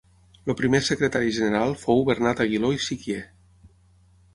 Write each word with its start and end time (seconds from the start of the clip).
El 0.45 0.55
primer 0.61 0.79
Secretari 0.87 1.35
General 1.37 1.75
fou 1.85 2.03
Bernat 2.11 2.45
Aguiló 2.49 2.77
i 2.79 2.85
Siquier. 2.91 3.23